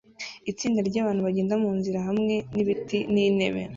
[0.51, 3.61] Itsinda ryabantu bagenda munzira hamwe nibiti n'intebe